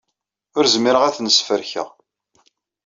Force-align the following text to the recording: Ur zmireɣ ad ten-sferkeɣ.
Ur 0.57 0.65
zmireɣ 0.73 1.03
ad 1.03 1.13
ten-sferkeɣ. 1.15 1.89